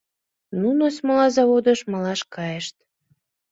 [0.61, 2.75] Нуно смола заводыш малаш кайышт.